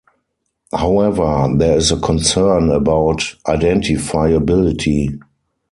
However, 0.73 1.47
there 1.55 1.77
is 1.77 1.91
a 1.91 1.99
concern 1.99 2.71
about 2.71 3.17
identifiability. 3.45 5.19